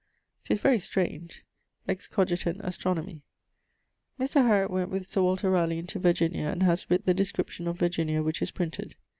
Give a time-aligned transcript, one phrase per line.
[0.45, 1.45] 'Tis very strange:
[1.87, 3.21] excogitent astronomi.
[4.19, 4.43] Mr.
[4.47, 8.23] Hariot went with Sir Walter Ralegh into Virginia, and haz writt the Description of Virginia,
[8.23, 8.95] which is printed.